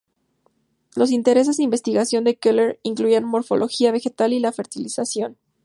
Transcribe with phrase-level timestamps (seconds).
[0.95, 5.37] Los intereses de investigación de Keller incluían morfología vegetal y la fertilización.